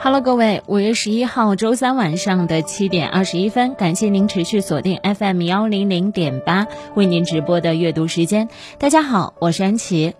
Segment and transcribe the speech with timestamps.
[0.00, 8.48] Hello，各位，五月十一号周三晚上的七点二十一分，感谢您持续锁定 FM 幺零零点八为您直播的阅读时间。
[8.78, 10.14] 大家好，我是安琪。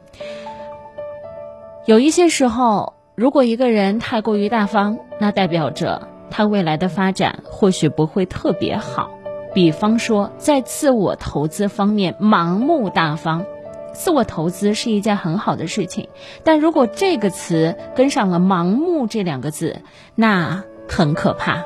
[1.87, 9.11] 有一些时候，如果一个人太过于大方，那代表着他未来的发展或许不会特别好。
[9.55, 13.47] 比方说，在自我投资方面盲目大方。
[13.93, 16.09] 自我投资是一件很好的事情，
[16.45, 19.83] 但如果这个词跟上了“盲目”这两个字，
[20.15, 21.65] 那很可怕。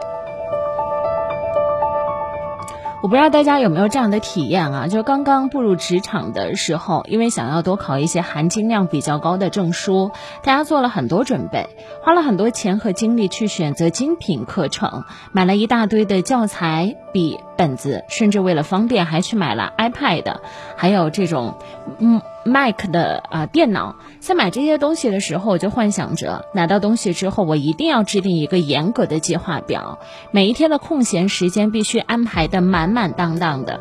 [3.02, 4.87] 我不知道大家有没有这样的体验啊？
[4.87, 10.12] 就刚刚步入职场的时候，因为想要多考一些含金量比较高的证书，
[10.45, 11.66] 大家做了很多准备，
[12.05, 15.02] 花了很多钱和精力去选择精品课程，
[15.33, 20.37] 买了一大堆的教材、笔、本子，甚至为了方便还去买了 iPad，
[20.77, 21.56] 还有这种
[21.98, 22.23] 嗯。
[22.45, 29.98] Mac 的啊电脑，在买这些东西的时候，我就幻想着拿到东西之后，我一定要制定一个严格的计划表，
[30.30, 33.81] 每一天的空闲时间必须安排的满满当当的。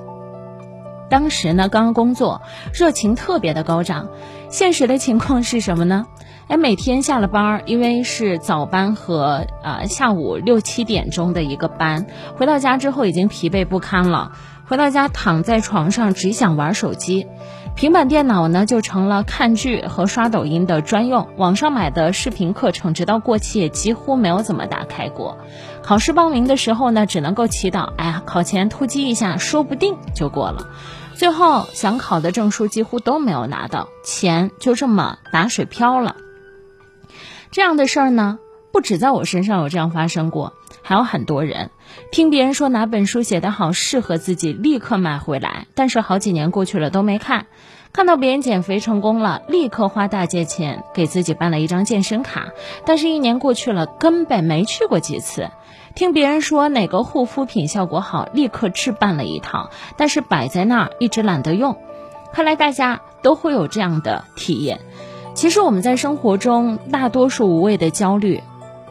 [1.10, 2.42] 当时呢，刚刚工作，
[2.74, 4.08] 热情特别的高涨。
[4.50, 6.06] 现实的情况是什么呢？
[6.48, 12.06] 哎，每天下了班儿，因为是早班和啊下午六七点钟的一个班，
[12.38, 14.34] 回到家之后已经疲惫不堪了。
[14.72, 17.28] 回到家躺在床上，只想玩手机。
[17.76, 21.28] 平板电脑呢，就成了看剧和刷抖音的专用。
[21.36, 25.38] 网上买的视频课程，直到过期也几乎没有怎么打开过。
[25.84, 30.70] 考试报名的时候呢，只能够祈祷，哎呀，考前突击一下，说不定就过了。
[31.16, 36.16] 最后想考的证书几乎都没有拿到，钱就这么打水漂了。
[37.52, 38.40] 这样的事儿呢，
[38.72, 41.72] 不止在我身上有这样发生过，还有很多人。
[42.12, 45.68] 听别人说哪本书写得好，适合自己，立刻买回来。
[45.76, 47.48] 但是好几年过去了都没看。
[47.94, 52.48] 看到别人减肥成功了，立刻花大价钱给自己办了一张健身卡。
[52.86, 55.50] 但是，一年过去了，根本没去过几次。
[55.94, 59.70] 听别人说哪个护肤品效果好，立刻置办了一套。
[59.98, 61.78] 但是摆在那儿，一直懒得用。
[62.32, 64.80] 看来大家都会有这样的体验。
[65.34, 68.42] 其实我们在生活中大多数无谓的焦虑。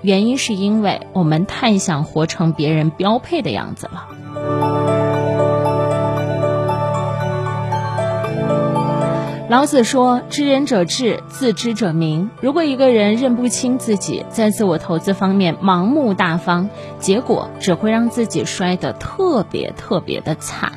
[0.02, 4.08] 原因是因为我们太想活成别人标配的样子了。
[9.48, 20.74] 老子说：“知人者智，自知者明。”如果一个人认不清自己，在自我投资方面盲目大方，结果只会让自己摔得特别特别的惨。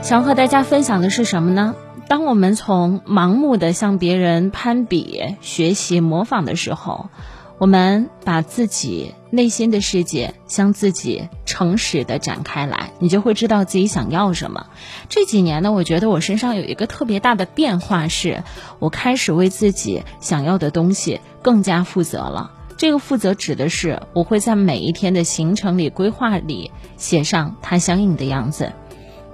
[0.00, 1.74] 想和大家分享的是什么呢？
[2.08, 7.10] 当我们从盲目的向别人攀比、学习、模仿的时候，
[7.58, 14.66] 我们把自己内心的世界向自己诚实的展开来，你就会知道自己想要什么。
[15.08, 18.42] 这几年呢，我觉得我身上有一个特别大的变化，是
[18.78, 22.52] 我开始为自己想要的东西更加负责了。
[22.76, 28.72] 这个负责指的是，我会在每一天的行程里、规划里写上它相应的样子。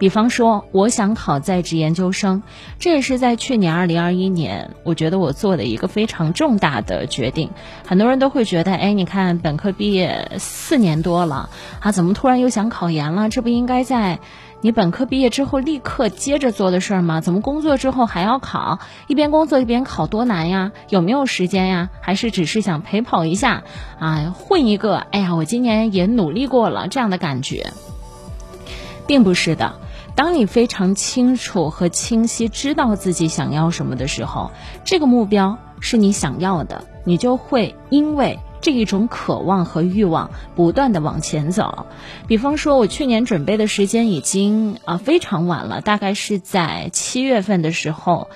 [0.02, 2.42] 比方说，我想考在职研究生，
[2.80, 7.50] 这也是在去年二零二一年，我觉得我做的一个非常重大的决定。
[7.86, 13.28] 很多人都会觉得，哎，你看本科毕业四年多了，啊，怎么突然又想考研了？
[13.28, 14.18] 这不应该在
[14.60, 17.20] 你本科毕业之后立刻接着做的事儿吗？
[17.20, 18.80] 怎么工作之后还要考？
[19.06, 20.72] 一边工作一边考多难呀？
[20.88, 21.90] 有没有时间呀？
[22.00, 23.62] 还是只是想陪跑一下
[24.00, 24.96] 啊，混一个？
[24.96, 27.72] 哎呀，我今年也努力过了，这样的感觉，
[29.06, 29.76] 并不是的。
[30.14, 34.50] 当你非常清楚和清晰知道自己想要什么的时候，
[34.84, 41.86] 这个目标是你想要的，你就会因为这一种渴望和欲望不断的往前走。
[42.26, 48.28] 比方说，我去年准备的时间已经啊非常晚了，大概是在七月份的时候。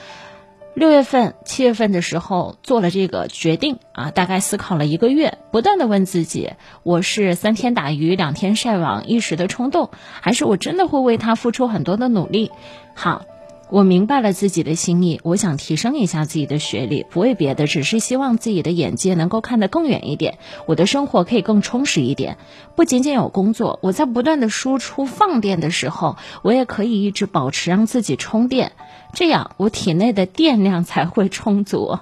[0.77, 9.89] 六月份、七月份的时候做了这个决定啊，大概思考了一个月，不断的问自己：我是三天打鱼两天晒网，一时的冲动，
[10.21, 12.51] 还是我真的会为他付出很多的努力？
[12.95, 13.25] 好。
[13.69, 22.39] 我明白了自己的心意，我想提升一下自己的学历，不为别的，只是希望自己的眼界能够看得更远一点，我的生活可以更充实一点。
[22.77, 28.71] 不仅仅有工作，我在不断的输出放电的时候，我也可以一直保持让自己充电，
[29.13, 31.99] 这样我体内的电量才会充足。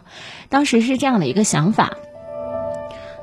[0.51, 1.97] 当时是这样的一个想法。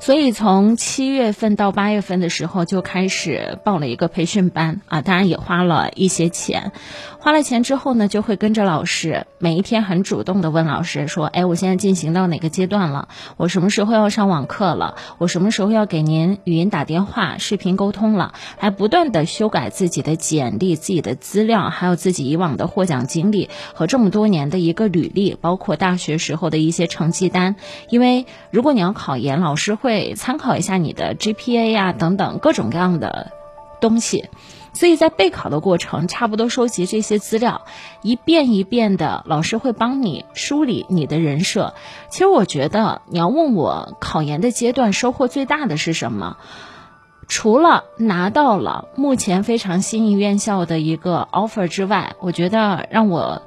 [0.01, 6.71] 所以从七月份到八月份的时候就开始报了一个培训班啊，当然也花了一些钱。
[7.19, 13.09] 花了钱之后呢，就会跟着老师，每一天很主动的问老师说：“哎，我现在进行到哪个阶段了？
[13.37, 14.95] 我什么时候要上网课了？
[15.19, 27.55] 我什么时候要给您语音打电话、视频沟通了？”还不断的修改自己的简历、自己的资料，还有自己以往的获奖经历和这么多年的一个履历，包括大学时候的一些成绩单。
[27.91, 29.90] 因为如果你要考研，老师会。
[29.91, 33.33] 会参考一下你的 GPA 呀等等各种各样的
[33.81, 34.29] 东西。
[34.73, 37.65] 所以在备考的过程，差不多收集这些资料，
[38.01, 41.73] 一遍一遍的，老师会帮你梳理你的人设。
[42.09, 46.37] 其实我觉得，你要问我考研的阶段收获最大的是什么？
[47.27, 53.41] 除了拿到了目前非常心仪院校的一个 offer 之外，我觉得让我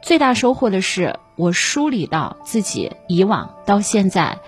[0.00, 4.38] 最大收获的是，我梳理到自己以往到现在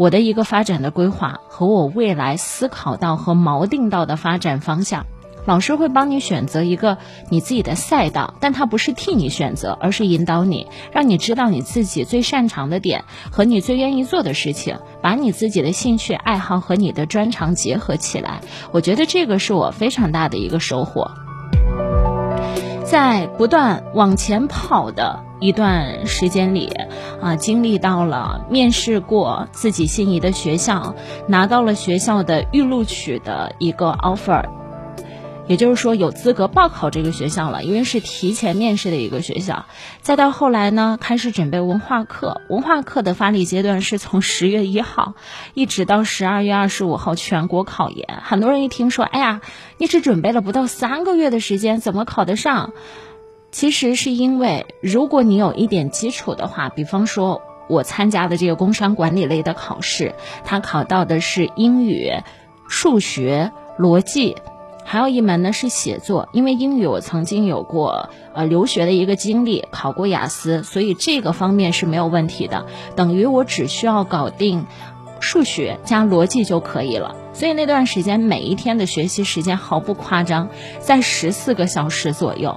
[0.00, 5.04] 我的一个发展的规划和我未来思考到和锚定到的发展方向。
[5.44, 6.96] 老师会帮你选择一个
[7.28, 18.40] 你自己的赛道，但他不是替你选择，而是引导你，让你知道你自己最擅长的点和你最愿意做的事情，把你自己的兴趣爱好和你的专长结合起来。
[18.72, 21.10] 我觉得这个是我非常大的一个收获。
[22.90, 26.72] 在不断往前跑的一段时间里，
[27.22, 30.96] 啊，经历到了面试过自己心仪的学校，
[31.28, 34.44] 拿到了学校的预录取的一个 offer。
[35.50, 39.66] 也就是说，有资格报考这个学校了，因为是提前面试的一个学校。
[40.00, 45.14] 再到后来呢，开始准备文化课，文化课的发力阶段是从十月一号
[45.54, 48.06] 一直到十二月二十五号全国考研。
[48.22, 49.40] 很多人一听说，哎呀，
[49.76, 52.72] 你只准备了不到三个月的时间，怎么考得上？
[53.50, 60.14] 其实是因为，如果你有一点基础的话，比方说我参加的这个工商管理类的考试，
[60.44, 62.12] 它考到的是英语、
[62.68, 64.36] 数学、逻辑。
[64.90, 72.66] 还有一门呢是写作，因为英语我曾经有过呃留学的一个经历，考过雅思，所以这个方面是没有问题的。
[72.96, 74.66] 等于我只需要搞定
[75.20, 77.14] 数学加逻辑就可以了。
[77.32, 80.48] 所以那段时间每一天的学习时间毫不夸张，
[80.80, 82.56] 在十四个小时左右。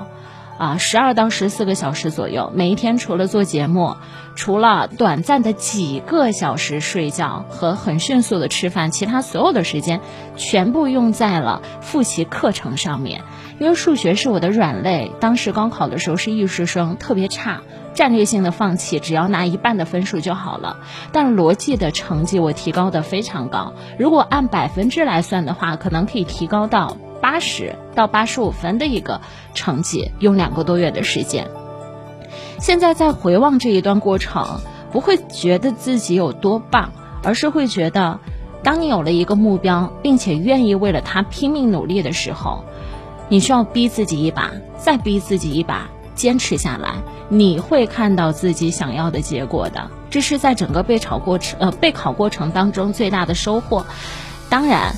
[0.57, 3.95] 啊，十二到十四个小时左右，每一天除了做节目，
[4.35, 9.99] 除了短暂的几个小时睡觉和很迅速的吃饭，其他所有的时间
[10.35, 13.23] 全部用在了复习课程上面。
[13.59, 17.61] 因为数学是我的软肋，当时高考的时候是艺术生，特别差，
[17.93, 20.77] 战略性的放弃，只要拿一半的分数就好了。
[21.11, 26.97] 但逻辑的成绩我提高的非常高，如果按百分之来算的话，可能可以提高到。
[27.23, 29.21] 八十到八十五分的一个
[29.53, 31.47] 成绩，用两个多月的时间。
[32.59, 34.59] 现在再回望这一段过程，
[34.91, 36.91] 不会觉得自己有多棒，
[37.23, 38.19] 而是会觉得，
[38.61, 42.65] 当你有了一个目标，并且愿意为了他拼命努力的时候，
[43.29, 46.95] 你需要逼自己一把，再逼自己一把，坚持下来，
[47.29, 49.89] 你会看到自己想要的结果的。
[50.09, 53.85] 这是在整个备考过程呃备考过程当中最大的收获。
[54.49, 54.93] 当然。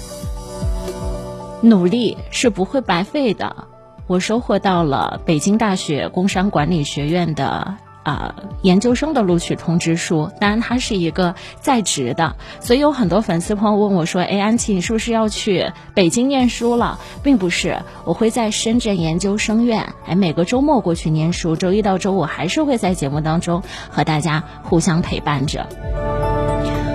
[1.65, 3.67] 努力是不会白费的。
[4.07, 25.65] 我收获到了北京大学工商管理学院的啊研究生的录取通知书，当然它是一个在职的，所以有很多粉丝朋友问我说：“哎，安琪，你是不是要去北京念书了？”并不是，我会在深圳研究生院，哎，每个周末过去念书，周一到周五还是会在节目当中和大家互相陪伴着。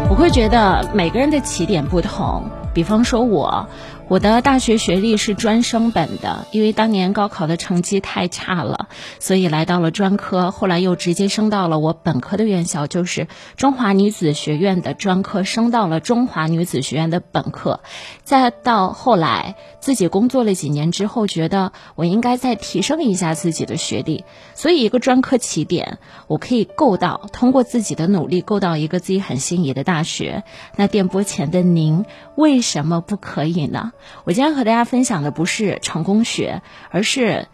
[0.09, 3.69] 我会觉得每个人的起点不同，比方说我。
[4.11, 8.89] 我的大学学历是专升本的，因为当年高考的成绩太差了，
[9.21, 17.83] 所以来到了专科，后来又直接升到了我本科的院校，就是中华女子学院的专科，升到了中华女子学院的本科。
[18.25, 24.25] 再到后来自己工作了几年之后，觉得我应该再提升一下自己的学历，
[24.57, 30.43] 所以一个专科起点，我可以够到通过自己的努力够到一个自己很心仪的大学。
[30.75, 33.93] 那电波前的您，为什么不可以呢？
[34.25, 37.49] 我今天和大家分享的不是成功学，而是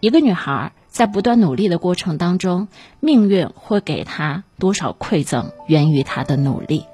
[0.00, 2.68] 一个女孩在不断努力的过程当中，
[3.00, 6.84] 命运会给她多少馈赠，源于她的努力。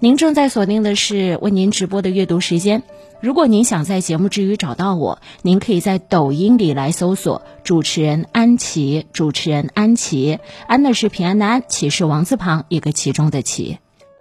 [0.00, 2.82] 您正在锁定的是为您直播的阅读时间。
[3.22, 13.78] 如果您想在节目之余找到我，您可以在抖音里来搜索主持人安琪，主持人安琪，安的是平安的安，琪是王字旁一个其中的琪。